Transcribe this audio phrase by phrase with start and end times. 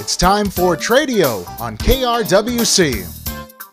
[0.00, 3.04] It's time for Tradio on KRWC.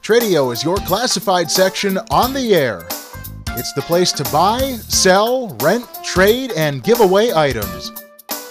[0.01, 2.85] Tradio is your classified section on the air.
[3.57, 7.91] It's the place to buy, sell, rent, trade, and give away items.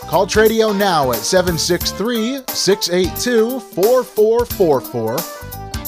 [0.09, 5.19] Call Tradio now at 763 682 4444.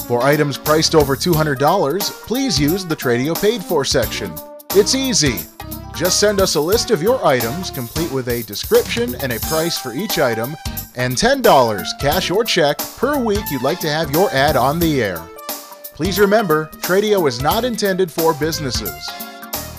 [0.07, 4.33] For items priced over $200, please use the Tradio Paid For section.
[4.71, 5.39] It's easy.
[5.97, 9.79] Just send us a list of your items, complete with a description and a price
[9.79, 10.55] for each item,
[10.95, 15.01] and $10, cash or check, per week you'd like to have your ad on the
[15.01, 15.17] air.
[15.95, 19.09] Please remember, Tradio is not intended for businesses.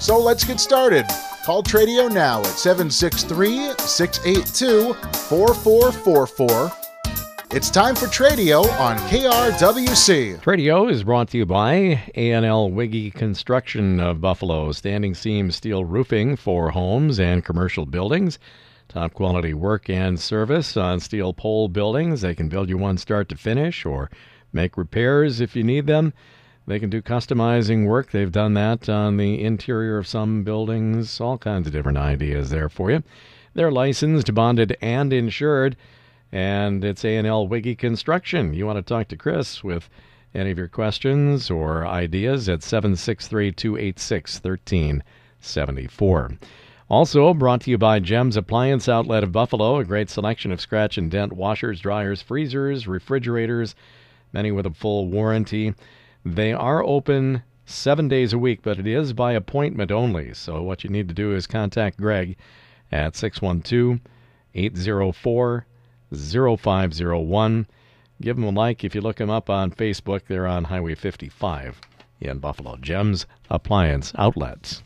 [0.00, 1.06] So let's get started.
[1.44, 6.72] Call Tradio now at 763 682 4444.
[7.50, 10.38] It's time for Tradio on KRWC.
[10.42, 16.36] Tradio is brought to you by A&L Wiggy Construction of Buffalo, standing seam steel roofing
[16.36, 18.38] for homes and commercial buildings.
[18.86, 22.20] Top quality work and service on steel pole buildings.
[22.20, 24.10] They can build you one start to finish or
[24.52, 26.12] make repairs if you need them.
[26.66, 28.10] They can do customizing work.
[28.10, 31.18] They've done that on the interior of some buildings.
[31.18, 33.02] All kinds of different ideas there for you.
[33.54, 35.78] They're licensed, bonded, and insured.
[36.30, 38.52] And it's A&L Wiggy Construction.
[38.52, 39.88] You want to talk to Chris with
[40.34, 46.32] any of your questions or ideas at 763 286 1374.
[46.90, 50.96] Also brought to you by Gems Appliance Outlet of Buffalo, a great selection of scratch
[50.96, 53.74] and dent washers, dryers, freezers, refrigerators,
[54.32, 55.74] many with a full warranty.
[56.24, 60.32] They are open seven days a week, but it is by appointment only.
[60.32, 62.36] So what you need to do is contact Greg
[62.90, 64.00] at 612
[64.54, 65.66] 804
[66.14, 67.66] 0501.
[68.20, 70.22] Give them a like if you look them up on Facebook.
[70.26, 71.80] They're on Highway 55
[72.20, 72.76] in Buffalo.
[72.76, 74.82] Gems Appliance Outlets.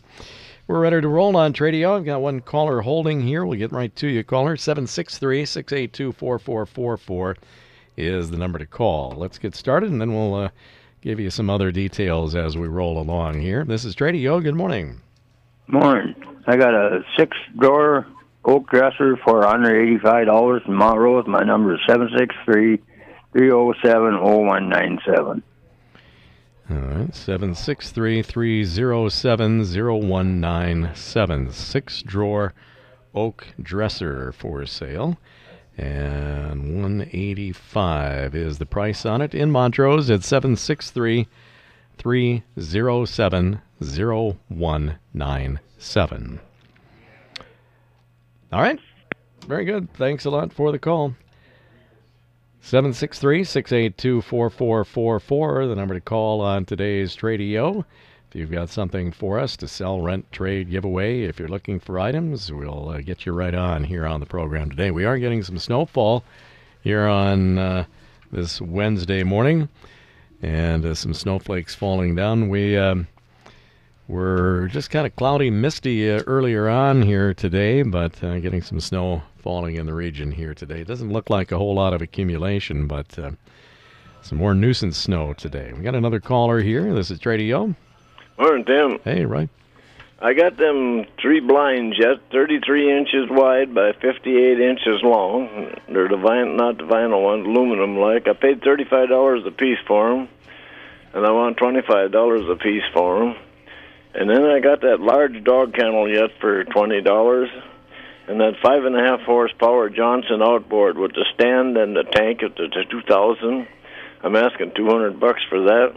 [0.66, 1.96] We're ready to roll on Tradio.
[1.96, 3.44] I've got one caller holding here.
[3.44, 4.22] We'll get right to you.
[4.22, 7.36] Caller 763 682 4444
[7.96, 9.14] is the number to call.
[9.16, 10.48] Let's get started and then we'll uh,
[11.00, 13.64] give you some other details as we roll along here.
[13.64, 14.42] This is Tradio.
[14.42, 15.00] Good morning.
[15.66, 16.14] Morning.
[16.46, 18.06] I got a six drawer
[18.44, 21.26] oak dresser for $185 in Montrose.
[21.26, 22.78] My number is 763
[23.32, 25.42] 307 0197.
[26.70, 31.52] All right, 763 307 0197.
[31.52, 32.52] Six drawer
[33.14, 35.18] oak dresser for sale.
[35.76, 41.26] And 185 is the price on it in Montrose at 763
[41.98, 46.40] 307 0197.
[48.52, 48.78] All right.
[49.46, 49.90] Very good.
[49.94, 51.14] Thanks a lot for the call.
[52.60, 57.84] 763 682 4444, the number to call on today's Tradio.
[58.28, 61.98] If you've got something for us to sell, rent, trade, giveaway, if you're looking for
[61.98, 64.90] items, we'll uh, get you right on here on the program today.
[64.90, 66.22] We are getting some snowfall
[66.82, 67.84] here on uh,
[68.30, 69.70] this Wednesday morning
[70.42, 72.50] and uh, some snowflakes falling down.
[72.50, 73.08] We um,
[74.08, 78.80] were just kind of cloudy, misty uh, earlier on here today, but uh, getting some
[78.80, 80.80] snow falling in the region here today.
[80.80, 83.32] It doesn't look like a whole lot of accumulation, but uh,
[84.22, 85.72] some more nuisance snow today.
[85.72, 86.94] We got another caller here.
[86.94, 87.74] This is Tradio.
[88.38, 88.98] Morning, Tim.
[89.04, 89.48] Hey, right.
[90.20, 95.74] I got them three blinds yet, 33 inches wide by 58 inches long.
[95.88, 98.28] They're the not the vinyl ones, aluminum like.
[98.28, 100.28] I paid $35 a piece for them,
[101.12, 103.36] and I want $25 a piece for them.
[104.14, 107.46] And then I got that large dog kennel yet for $20,
[108.28, 112.42] and that five and a half horsepower Johnson outboard with the stand and the tank
[112.42, 113.66] at the, the 2000.
[114.22, 115.96] I'm asking 200 bucks for that.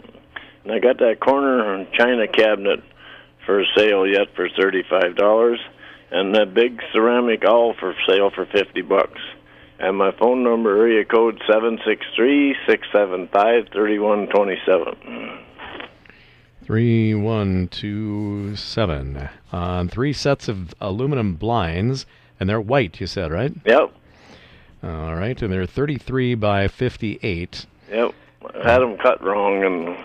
[0.64, 2.82] And I got that corner china cabinet
[3.44, 5.56] for sale yet for $35
[6.10, 9.20] and that big ceramic owl for sale for 50 bucks.
[9.78, 11.40] And my phone number area code
[16.66, 19.28] Three, one, two, seven.
[19.52, 22.06] On three sets of aluminum blinds,
[22.40, 23.52] and they're white, you said, right?
[23.64, 23.92] Yep.
[24.82, 27.66] All right, and they're 33 by 58.
[27.88, 28.14] Yep.
[28.64, 29.96] Had them cut wrong and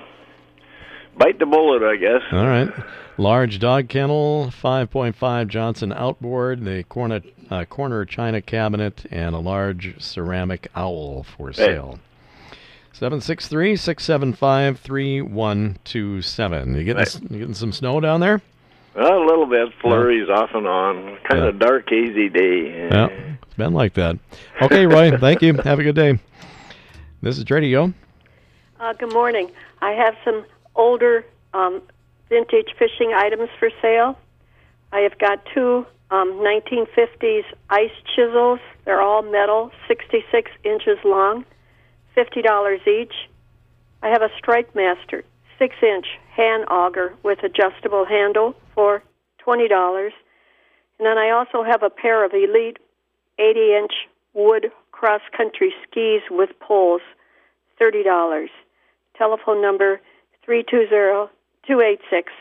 [1.17, 2.21] bite the bullet, I guess.
[2.31, 2.69] All right.
[3.17, 9.99] Large dog kennel, 5.5 Johnson outboard, the corner, uh, corner china cabinet, and a large
[9.99, 11.95] ceramic owl for sale.
[11.95, 12.10] Hey.
[13.01, 16.75] 763 675 3127.
[16.75, 18.43] You getting some snow down there?
[18.95, 20.35] Well, a little bit, flurries yeah.
[20.35, 21.17] off and on.
[21.27, 21.47] Kind yeah.
[21.47, 22.87] of dark, hazy day.
[22.91, 23.07] Yeah,
[23.41, 24.19] it's been like that.
[24.61, 25.55] Okay, Roy, thank you.
[25.63, 26.19] Have a good day.
[27.23, 27.91] This is Tradio.
[28.79, 29.49] Uh, good morning.
[29.81, 30.45] I have some
[30.75, 31.25] older
[31.55, 31.81] um,
[32.29, 34.15] vintage fishing items for sale.
[34.91, 38.59] I have got two um, 1950s ice chisels.
[38.85, 41.45] They're all metal, 66 inches long.
[42.15, 43.13] $50 each.
[44.03, 45.23] I have a Strike Master
[45.59, 49.03] 6 inch hand auger with adjustable handle for
[49.45, 50.09] $20.
[50.99, 52.77] And then I also have a pair of Elite
[53.39, 53.91] 80 inch
[54.33, 57.01] wood cross country skis with poles,
[57.79, 58.47] $30.
[59.17, 59.99] Telephone number
[60.45, 61.31] 320
[61.67, 62.31] 286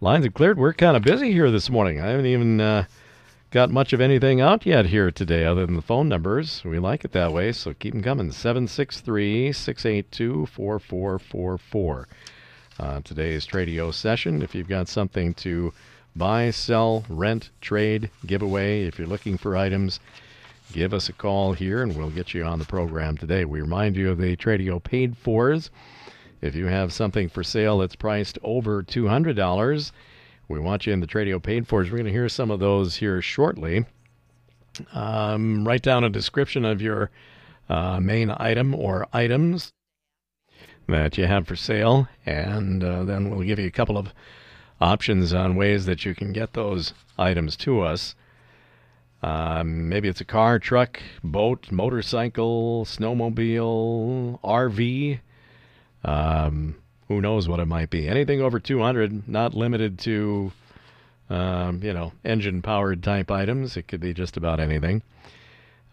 [0.00, 0.58] Lines have cleared.
[0.58, 2.00] We're kind of busy here this morning.
[2.00, 2.84] I haven't even uh,
[3.50, 6.62] got much of anything out yet here today other than the phone numbers.
[6.64, 8.32] We like it that way, so keep them coming.
[8.32, 12.08] 763 682 4444.
[12.78, 14.42] Uh, Today's Tradio session.
[14.42, 15.72] If you've got something to
[16.16, 20.00] buy, sell, rent, trade, give away, if you're looking for items,
[20.72, 23.44] give us a call here and we'll get you on the program today.
[23.44, 25.70] We remind you of the Tradio paid fors.
[26.40, 29.92] If you have something for sale that's priced over $200,
[30.48, 31.92] we want you in the Tradio paid fors.
[31.92, 33.84] We're going to hear some of those here shortly.
[34.92, 37.12] Um, write down a description of your
[37.68, 39.73] uh, main item or items
[40.88, 44.12] that you have for sale, and uh, then we'll give you a couple of
[44.80, 48.14] options on ways that you can get those items to us.
[49.22, 55.20] Um, maybe it's a car, truck, boat, motorcycle, snowmobile, RV.
[56.04, 56.76] Um,
[57.08, 58.06] who knows what it might be?
[58.06, 60.52] Anything over 200, not limited to,
[61.30, 63.78] um, you know, engine-powered type items.
[63.78, 65.02] It could be just about anything.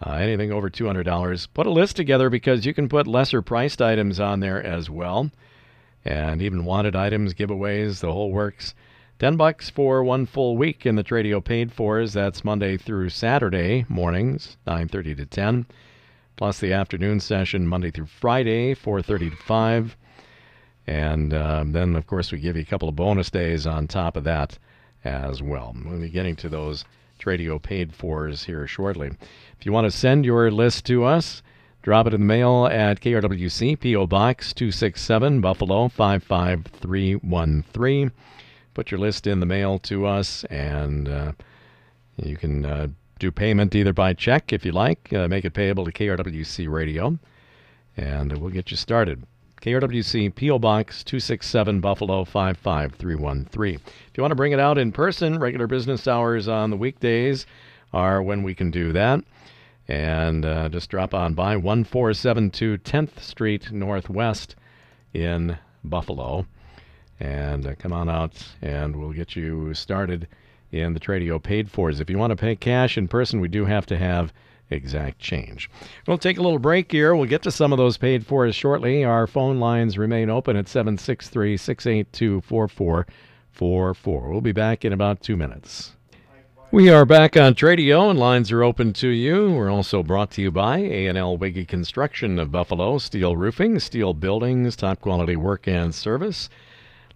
[0.03, 1.47] Uh, anything over $200.
[1.53, 5.29] Put a list together because you can put lesser priced items on there as well.
[6.03, 8.73] And even wanted items, giveaways, the whole works.
[9.19, 13.09] 10 bucks for one full week in the Tradio paid for is That's Monday through
[13.09, 15.67] Saturday mornings, 9:30 to 10.
[16.35, 19.97] Plus the afternoon session Monday through Friday, 4:30 to 5.
[20.87, 24.17] And um, then, of course, we give you a couple of bonus days on top
[24.17, 24.57] of that
[25.03, 25.75] as well.
[25.85, 26.83] We'll be getting to those
[27.21, 29.11] Tradio paid for is here shortly.
[29.59, 31.43] If you want to send your list to us,
[31.83, 34.07] drop it in the mail at KRWC, P.O.
[34.07, 38.11] Box 267, Buffalo 55313.
[38.73, 41.33] Put your list in the mail to us, and uh,
[42.17, 42.87] you can uh,
[43.19, 47.19] do payment either by check if you like, uh, make it payable to KRWC Radio,
[47.95, 49.23] and we'll get you started.
[49.61, 50.57] KRWC P.O.
[50.57, 53.75] Box 267 Buffalo 55313.
[53.75, 57.45] If you want to bring it out in person, regular business hours on the weekdays
[57.93, 59.23] are when we can do that.
[59.87, 64.55] And uh, just drop on by 1472 10th Street Northwest
[65.13, 66.47] in Buffalo.
[67.19, 70.27] And uh, come on out and we'll get you started
[70.71, 71.99] in the Tradio paid fors.
[71.99, 74.33] If you want to pay cash in person, we do have to have
[74.71, 75.69] exact change.
[76.07, 77.15] We'll take a little break here.
[77.15, 79.03] We'll get to some of those paid for shortly.
[79.03, 84.29] Our phone lines remain open at 763 682 4444.
[84.29, 85.93] We'll be back in about two minutes.
[86.73, 89.51] We are back on Tradio, and lines are open to you.
[89.51, 94.77] We're also brought to you by A&L Wiggy Construction of Buffalo, steel roofing, steel buildings,
[94.77, 96.49] top quality work and service.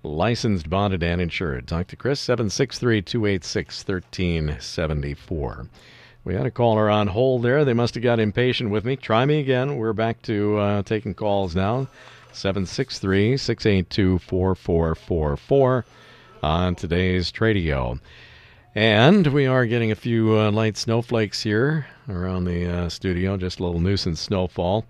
[0.04, 1.70] Licensed, bonded, and insured.
[1.70, 5.70] Talk to Chris, 763 286 1374.
[6.26, 7.64] We had a caller on hold there.
[7.64, 8.96] They must have got impatient with me.
[8.96, 9.78] Try me again.
[9.78, 11.88] We're back to uh, taking calls now.
[12.34, 15.86] 763 682 4444
[16.42, 18.00] on today's Tradio.
[18.74, 23.60] And we are getting a few uh, light snowflakes here around the uh, studio, just
[23.60, 24.84] a little nuisance snowfall.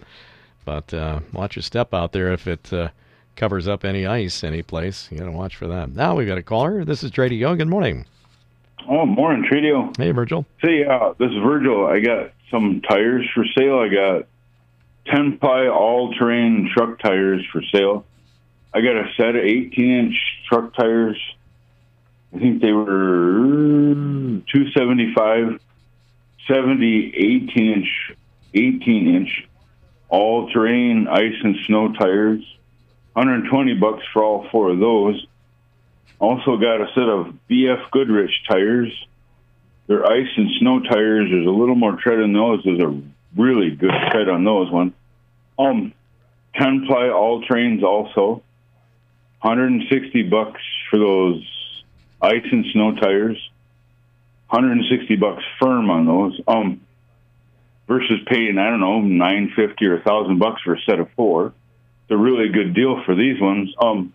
[0.63, 2.89] But uh, watch your step out there if it uh,
[3.36, 5.10] covers up any ice any place.
[5.12, 5.92] You got to watch for that.
[5.92, 6.86] Now we've got a caller.
[6.86, 7.58] This is Tradio.
[7.58, 8.06] Good morning.
[8.88, 9.96] Oh, morning, Tradio.
[9.98, 10.46] Hey, Virgil.
[10.63, 11.88] Say, uh, this is Virgil.
[11.88, 13.80] I got some tires for sale.
[13.80, 14.27] I got
[15.08, 18.06] 10 ply all terrain truck tires for sale.
[18.74, 20.15] I got a set of 18 inch
[20.48, 21.18] truck tires.
[22.36, 22.86] I think they were
[24.54, 25.60] 275,
[26.48, 28.12] 70, 18 inch,
[28.54, 29.48] 18 inch
[30.10, 32.42] all terrain ice and snow tires.
[33.13, 35.25] 120 bucks for all four of those.
[36.19, 38.91] Also got a set of BF Goodrich tires.
[39.88, 41.29] They're ice and snow tires.
[41.29, 42.62] There's a little more tread in those.
[42.63, 43.01] There's a
[43.35, 44.93] really good tread on those ones.
[45.59, 45.93] Um,
[46.55, 48.41] 10 ply all trains also.
[49.41, 51.43] 160 bucks for those
[52.21, 53.38] ice and snow tires.
[54.50, 56.39] 160 bucks firm on those.
[56.47, 56.81] Um,
[57.88, 61.47] versus paying I don't know 950 or 1000 bucks for a set of four.
[61.47, 63.74] It's a really good deal for these ones.
[63.79, 64.13] Um,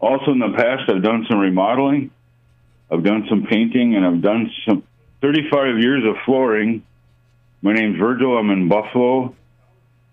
[0.00, 2.10] also in the past I've done some remodeling.
[2.90, 4.82] I've done some painting and I've done some
[5.22, 6.82] 35 years of flooring.
[7.62, 8.36] My name's Virgil.
[8.36, 9.34] I'm in Buffalo.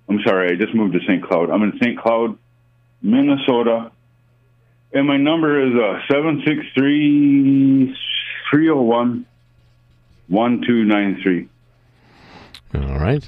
[0.10, 1.24] I'm sorry, I just moved to St.
[1.24, 1.50] Cloud.
[1.50, 2.00] I'm in St.
[2.00, 2.38] Cloud,
[3.01, 3.91] Minnesota.
[4.94, 7.96] And my number is uh, 763
[8.50, 9.25] 301
[10.29, 11.50] 1293.
[12.75, 13.27] All right.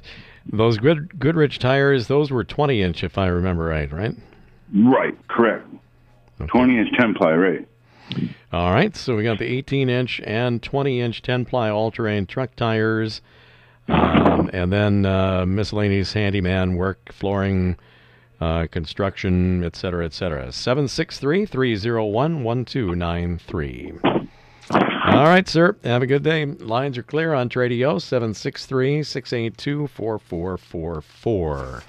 [0.52, 4.16] Those Good, Goodrich tires, those were 20 inch, if I remember right, right?
[4.74, 5.68] Right, correct.
[6.42, 6.48] Okay.
[6.48, 7.68] 20 inch 10 ply, right.
[8.52, 8.96] All right.
[8.96, 13.22] So we got the 18 inch and 20 inch 10 ply all terrain truck tires.
[13.88, 17.76] Um, and then uh, miscellaneous handyman work, flooring,
[18.40, 20.52] uh, construction, etc., etc.
[20.52, 23.94] 763 301 1293.
[24.72, 25.76] All right, sir.
[25.84, 26.46] Have a good day.
[26.46, 31.84] Lines are clear on Tradio 763 682 4444.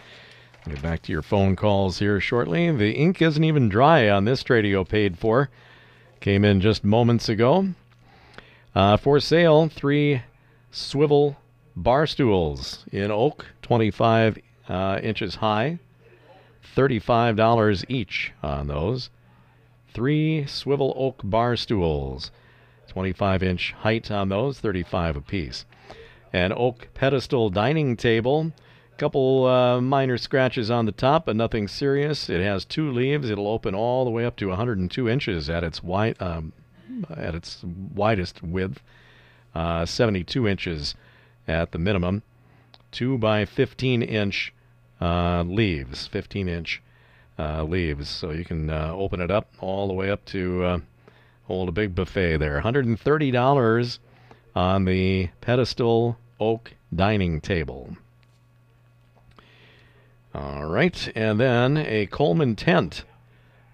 [0.68, 2.70] Get back to your phone calls here shortly.
[2.70, 5.48] The ink isn't even dry on this Tradio paid for.
[6.20, 7.68] Came in just moments ago.
[8.74, 10.22] Uh, for sale, three
[10.70, 11.38] swivel
[11.74, 14.38] bar stools in oak, 25
[14.68, 15.78] uh, inches high,
[16.76, 19.08] $35 each on those.
[19.94, 22.30] Three swivel oak bar stools,
[22.88, 25.64] 25 inch height on those, 35 apiece.
[26.34, 28.52] An oak pedestal dining table,
[29.00, 32.28] couple uh, minor scratches on the top, but nothing serious.
[32.28, 33.30] It has two leaves.
[33.30, 36.52] It'll open all the way up to 102 inches at its wide, um,
[37.08, 38.82] at its widest width,
[39.54, 40.94] uh, 72 inches
[41.48, 42.22] at the minimum.
[42.92, 44.52] Two by 15 inch
[45.00, 46.82] uh, leaves, 15 inch
[47.38, 48.06] uh, leaves.
[48.06, 50.78] So you can uh, open it up all the way up to uh,
[51.46, 52.60] hold a big buffet there.
[52.60, 53.98] $130
[54.54, 57.96] on the pedestal oak dining table.
[60.34, 63.04] All right, and then a Coleman tent.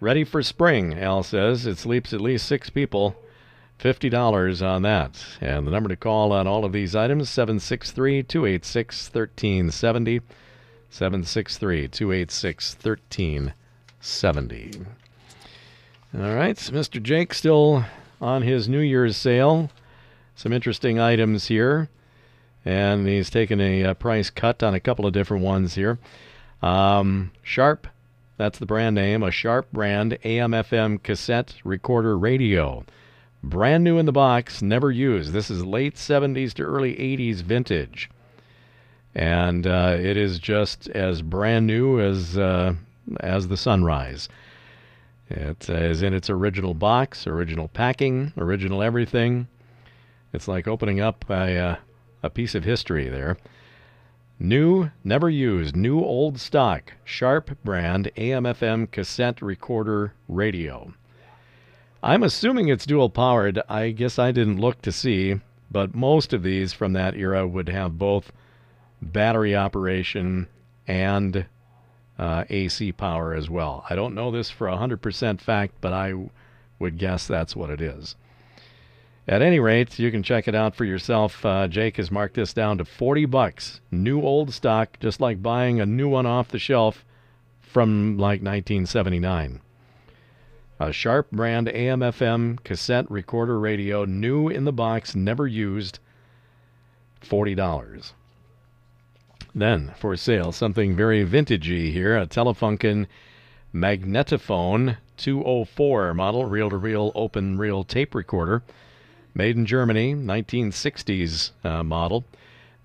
[0.01, 1.67] Ready for spring, Al says.
[1.67, 3.17] It sleeps at least six people.
[3.79, 5.25] $50 on that.
[5.41, 10.21] And the number to call on all of these items 763 286 1370.
[10.89, 14.87] 763 286 1370.
[16.15, 17.03] All right, Mr.
[17.03, 17.85] Jake still
[18.21, 19.71] on his New Year's sale.
[20.35, 21.89] Some interesting items here.
[22.65, 25.99] And he's taken a, a price cut on a couple of different ones here.
[26.63, 27.87] Um, Sharp,
[28.37, 32.85] that's the brand name, a Sharp brand AM FM cassette recorder radio.
[33.43, 35.33] Brand new in the box, never used.
[35.33, 38.11] This is late 70s to early 80s vintage.
[39.15, 42.75] And uh, it is just as brand new as, uh,
[43.21, 44.29] as the sunrise.
[45.31, 49.49] it It is in its original box, original packing, original everything.
[50.33, 51.77] It's like opening up a, uh,
[52.23, 53.39] a piece of history there.
[54.38, 60.93] New, never used, new old stock, Sharp brand AM FM cassette recorder radio.
[62.02, 63.62] I'm assuming it's dual powered.
[63.66, 65.40] I guess I didn't look to see,
[65.71, 68.31] but most of these from that era would have both
[69.00, 70.49] battery operation
[70.87, 71.47] and
[72.19, 73.87] uh, AC power as well.
[73.88, 76.28] I don't know this for 100% fact, but I
[76.78, 78.16] would guess that's what it is.
[79.28, 81.45] At any rate, you can check it out for yourself.
[81.45, 83.80] Uh, Jake has marked this down to 40 bucks.
[83.90, 87.04] New old stock, just like buying a new one off the shelf
[87.61, 89.61] from like 1979.
[90.78, 95.99] A Sharp brand AM FM cassette recorder radio, new in the box, never used,
[97.23, 98.12] $40.
[99.54, 103.06] Then, for sale, something very vintagey here a Telefunken
[103.75, 108.62] Magnetophone 204 model, reel to reel open reel tape recorder.
[109.37, 112.25] Made in Germany, 1960s uh, model.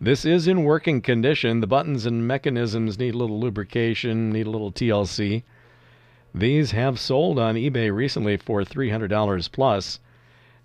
[0.02, 1.62] This is in working condition.
[1.62, 5.44] The buttons and mechanisms need a little lubrication, need a little TLC.
[6.36, 10.02] These have sold on eBay recently for $300 plus.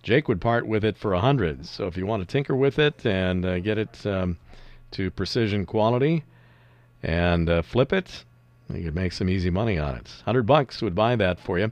[0.03, 3.07] Jake would part with it for 100 So if you want to tinker with it
[3.07, 4.39] and uh, get it um,
[4.91, 6.25] to precision quality
[7.05, 8.25] and uh, flip it,
[8.75, 10.09] you could make some easy money on it.
[10.25, 11.71] 100 bucks would buy that for you.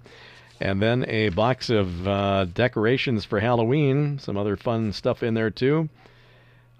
[0.64, 5.50] And then a box of uh, decorations for Halloween, some other fun stuff in there
[5.50, 5.90] too.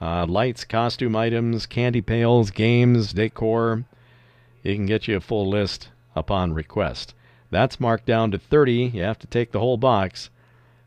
[0.00, 3.85] Uh, lights, costume items, candy pails, games, decor.
[4.62, 7.12] You can get you a full list upon request.
[7.50, 8.93] That's marked down to 30.
[8.95, 10.31] You have to take the whole box.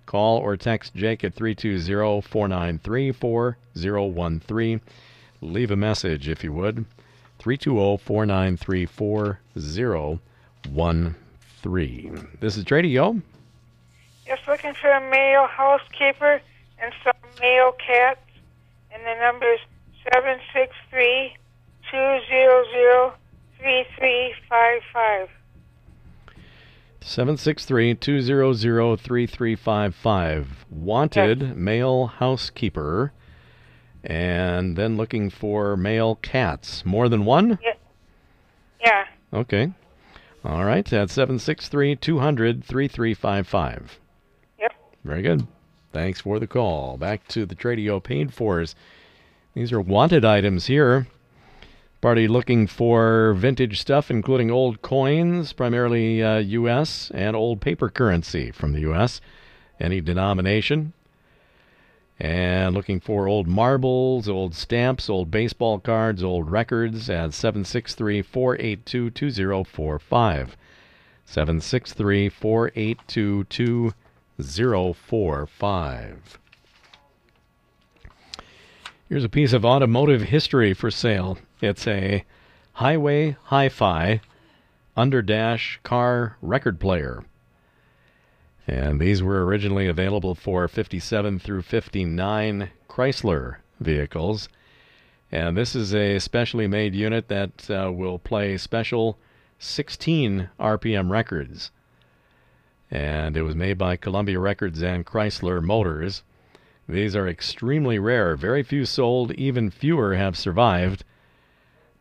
[0.07, 4.81] Call or text Jake at 320 493 4013.
[5.41, 6.85] Leave a message if you would.
[7.37, 10.19] 320 493 4013.
[12.39, 13.21] This is Tradio.
[14.25, 16.41] Just looking for a male housekeeper
[16.81, 18.19] and some male cats.
[18.91, 19.59] And the number is
[20.13, 21.35] 763
[21.91, 23.13] 200
[23.59, 25.29] 3355.
[27.01, 30.65] 763 200 3355.
[30.69, 31.55] Wanted Yes.
[31.55, 33.11] male housekeeper.
[34.03, 36.85] And then looking for male cats.
[36.85, 37.59] More than one?
[37.61, 37.73] yeah,
[38.79, 39.03] Yeah.
[39.33, 39.71] Okay.
[40.47, 40.93] All right.
[40.93, 43.99] at 763 200 3355.
[44.57, 44.71] Yep.
[45.03, 45.45] Very good.
[45.91, 46.95] Thanks for the call.
[46.95, 48.73] Back to the Tradio paid fors.
[49.55, 51.07] These are wanted items here.
[51.99, 58.49] Party looking for vintage stuff, including old coins, primarily uh, U.S., and old paper currency
[58.49, 59.19] from the U.S.,
[59.81, 60.93] any denomination.
[62.19, 69.11] And looking for old marbles, old stamps, old baseball cards, old records at 763 482
[69.11, 70.57] 2045.
[71.25, 76.39] 763 482 2045.
[79.09, 81.37] Here's a piece of automotive history for sale.
[81.61, 82.25] It's a
[82.73, 84.21] Highway Hi Fi
[84.97, 87.23] Underdash car record player.
[88.67, 94.49] And these were originally available for 57 through 59 Chrysler vehicles.
[95.31, 99.17] And this is a specially made unit that uh, will play special
[99.59, 101.71] 16 RPM records.
[102.91, 106.23] And it was made by Columbia Records and Chrysler Motors.
[106.89, 108.35] These are extremely rare.
[108.35, 111.03] Very few sold, even fewer have survived.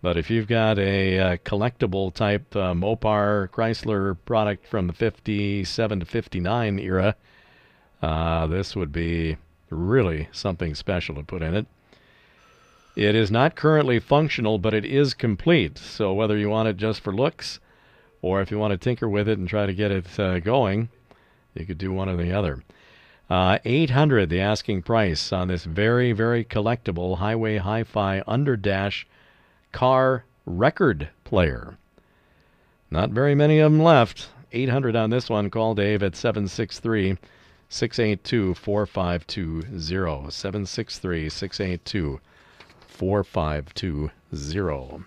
[0.06, 5.98] But if you've got a uh, collectible type uh, Mopar Chrysler product from the 57
[5.98, 7.16] to 59 era,
[8.00, 9.36] uh, this would be
[9.68, 11.66] really something special to put in it.
[12.94, 15.76] It is not currently functional, but it is complete.
[15.76, 17.58] So whether you want it just for looks,
[18.22, 20.88] or if you want to tinker with it and try to get it uh, going,
[21.52, 22.62] you could do one or the other.
[23.28, 29.04] Uh, 800 the asking price on this very, very collectible Highway Hi-Fi Underdash
[29.76, 31.76] car record player.
[32.90, 34.30] Not very many of them left.
[34.52, 35.50] 800 on this one.
[35.50, 37.18] Call Dave at 763
[37.68, 40.30] 682 4520.
[40.30, 42.20] 763 682
[42.86, 45.04] 4520.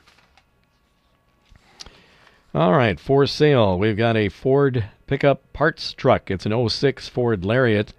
[2.53, 6.29] All right, for sale, we've got a Ford pickup parts truck.
[6.29, 7.93] It's an 06 Ford Lariat.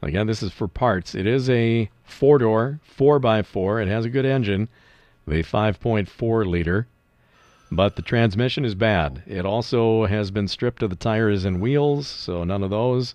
[0.00, 1.16] Again, this is for parts.
[1.16, 3.82] It is a four door, 4x4.
[3.82, 4.68] It has a good engine,
[5.28, 6.86] the 5.4 liter,
[7.70, 9.22] but the transmission is bad.
[9.26, 13.14] It also has been stripped of the tires and wheels, so none of those.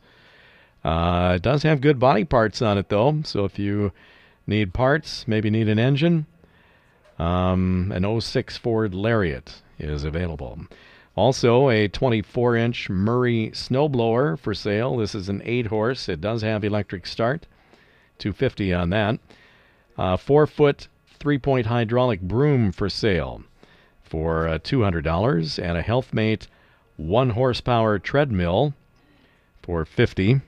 [0.84, 3.92] Uh, it does have good body parts on it, though, so if you
[4.46, 6.26] need parts, maybe need an engine,
[7.18, 10.60] um, an 06 Ford Lariat is available.
[11.16, 14.98] Also, a 24 inch Murray snowblower for sale.
[14.98, 16.10] This is an 8 horse.
[16.10, 17.46] It does have electric start,
[18.18, 19.20] 250 on that.
[19.96, 20.88] Uh, 4 foot,
[21.24, 23.44] 3 point hydraulic broom for sale
[24.04, 25.64] for uh, $200.
[25.64, 26.48] And a Healthmate
[26.98, 28.74] 1 horsepower treadmill
[29.62, 30.42] for 50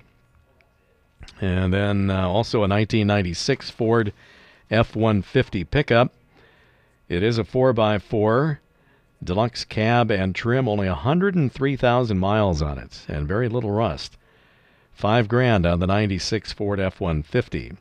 [1.40, 4.12] And then uh, also a 1996 Ford
[4.70, 6.14] F 150 pickup.
[7.08, 8.58] It is a 4x4
[9.24, 14.18] deluxe cab and trim, only 103,000 miles on it, and very little rust.
[14.92, 17.78] Five grand on the 96 Ford F 150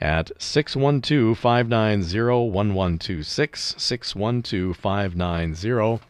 [0.00, 3.74] at 612 590 1126.
[3.76, 6.00] 612 590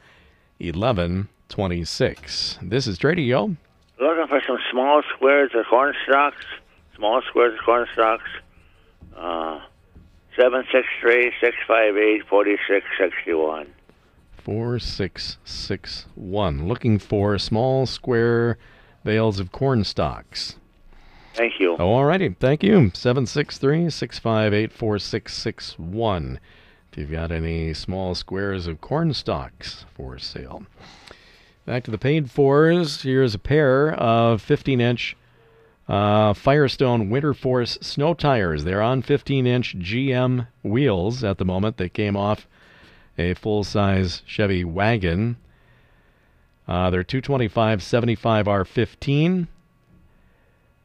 [0.58, 2.58] 1126.
[2.62, 3.56] This is Tradio.
[3.98, 6.44] Looking for some small squares of corn stalks.
[6.96, 8.28] Small squares of corn stalks.
[9.16, 9.60] Uh,
[10.36, 13.66] 763 658 4661.
[14.44, 16.68] 4661.
[16.68, 18.58] Looking for small square
[19.04, 20.56] bales of corn stalks.
[21.34, 21.76] Thank you.
[21.78, 22.28] Oh, all righty.
[22.28, 22.90] Thank you.
[22.94, 26.40] 763 658 4661.
[26.92, 30.64] If you've got any small squares of corn stalks for sale.
[31.66, 33.02] Back to the paid fours.
[33.02, 35.16] Here's a pair of 15 inch
[35.88, 38.64] uh, Firestone Winter Force snow tires.
[38.64, 41.76] They're on 15 inch GM wheels at the moment.
[41.76, 42.48] They came off
[43.16, 45.36] a full size Chevy wagon.
[46.66, 49.48] Uh, they're 225 75 R15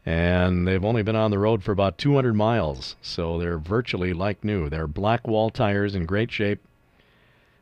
[0.06, 4.44] and they've only been on the road for about 200 miles, so they're virtually like
[4.44, 4.70] new.
[4.70, 6.62] They're black wall tires in great shape,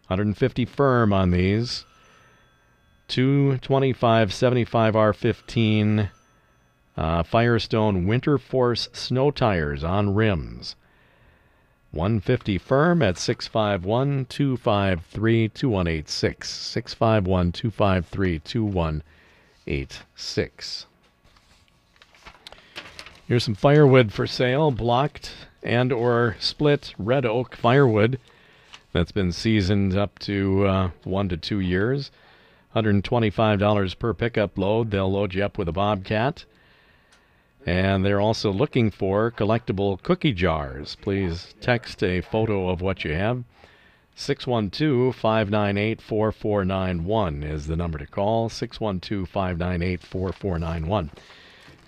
[0.08, 1.86] 150 firm on these.
[3.08, 6.10] 225 75 R15
[6.96, 10.76] uh, Firestone Winter Force snow tires on rims.
[11.92, 16.50] 150 firm at 651 253 2186.
[16.50, 20.86] 651 253 2186.
[23.26, 25.34] Here's some firewood for sale, blocked
[25.64, 28.20] and or split red oak firewood
[28.92, 32.12] that's been seasoned up to uh, one to two years.
[32.76, 34.92] $125 per pickup load.
[34.92, 36.44] They'll load you up with a Bobcat.
[37.66, 40.98] And they're also looking for collectible cookie jars.
[41.02, 43.46] Please text a photo of what you have.
[44.16, 48.50] 612 598 4491 is the number to call.
[48.50, 51.12] 612 598 4491.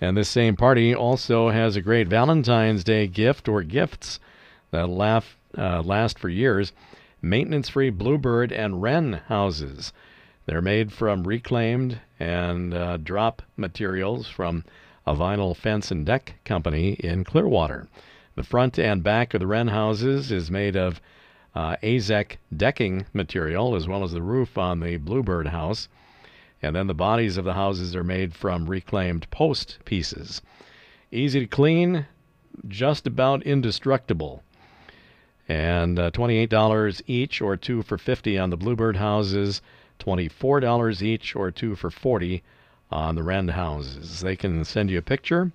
[0.00, 4.20] And this same party also has a great Valentine's Day gift or gifts
[4.70, 6.72] that laugh, uh, last for years
[7.22, 9.92] maintenance free bluebird and wren houses.
[10.44, 14.64] They're made from reclaimed and uh, drop materials from
[15.06, 17.88] a vinyl fence and deck company in Clearwater.
[18.34, 21.00] The front and back of the wren houses is made of
[21.54, 25.88] uh, Azek decking material, as well as the roof on the Bluebird house.
[26.66, 30.42] And then the bodies of the houses are made from reclaimed post pieces.
[31.12, 32.06] Easy to clean,
[32.66, 34.42] just about indestructible.
[35.48, 39.62] And uh, $28 each or two for 50 on the Bluebird houses,
[40.00, 42.42] $24 each or two for 40
[42.90, 44.22] on the Wren houses.
[44.22, 45.52] They can send you a picture.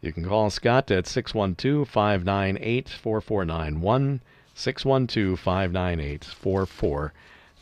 [0.00, 4.20] You can call Scott at 612 598 4491.
[4.54, 7.12] 612 598 4491.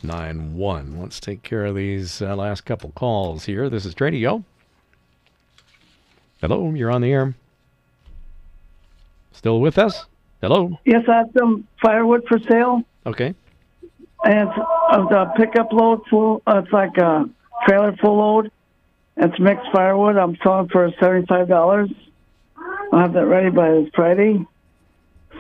[0.05, 3.69] Let's take care of these uh, last couple calls here.
[3.69, 4.45] This is Tradio.
[6.40, 7.35] Hello, you're on the air.
[9.33, 10.07] Still with us?
[10.40, 10.79] Hello?
[10.85, 12.83] Yes, I have some firewood for sale.
[13.07, 13.35] Okay.
[14.25, 14.59] And it's
[14.90, 16.43] of the pickup load full.
[16.47, 17.29] Uh, it's like a
[17.67, 18.51] trailer full load.
[19.17, 20.17] It's mixed firewood.
[20.17, 21.90] I'm selling for seventy-five dollars.
[22.93, 24.47] I'll have that ready by Friday.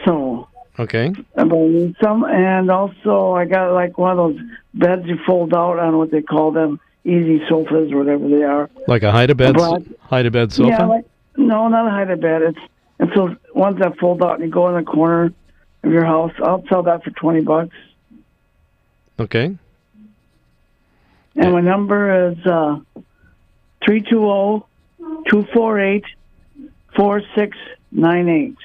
[0.04, 1.12] So Okay.
[1.36, 4.40] Need some, and also I got like one of those
[4.74, 8.68] beds you fold out on what they call them, easy sofas or whatever they are.
[8.88, 9.54] Like a hide a bed,
[10.00, 10.70] hide a bed sofa.
[10.70, 11.04] Yeah, like
[11.36, 12.42] no, not a hide a bed.
[12.42, 12.58] It's
[12.98, 15.32] it's those ones that fold out and you go in the corner
[15.82, 16.32] of your house.
[16.42, 17.76] I'll sell that for twenty bucks.
[19.20, 19.56] okay.
[21.36, 22.78] And my number is uh,
[26.94, 28.56] 320-248-4698.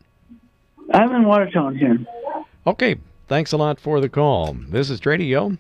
[0.93, 1.97] I'm in Watertown here.
[2.65, 2.95] Okay.
[3.32, 4.58] Thanks a lot for the call.
[4.67, 5.58] This is Tradio.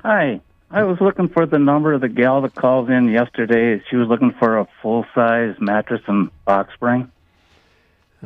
[0.00, 0.40] Hi.
[0.72, 3.80] I was looking for the number of the gal that called in yesterday.
[3.88, 7.12] She was looking for a full size mattress and box spring.